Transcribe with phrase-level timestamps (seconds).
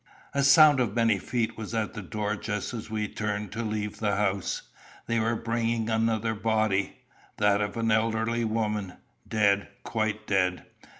[0.33, 3.99] A sound of many feet was at the door just as we turned to leave
[3.99, 4.63] the house.
[5.05, 6.97] They were bringing another body
[7.37, 8.93] that of an elderly woman
[9.27, 10.65] dead, quite dead.